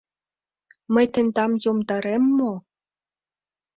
[0.93, 2.53] Мый тендам йомдарем мо?